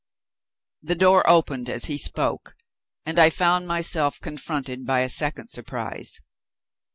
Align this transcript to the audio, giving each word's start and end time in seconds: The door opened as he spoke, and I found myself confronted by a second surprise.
The 0.81 0.95
door 0.95 1.29
opened 1.29 1.69
as 1.69 1.85
he 1.85 1.99
spoke, 1.99 2.55
and 3.05 3.19
I 3.19 3.29
found 3.29 3.67
myself 3.67 4.19
confronted 4.19 4.83
by 4.83 5.01
a 5.01 5.09
second 5.09 5.49
surprise. 5.49 6.19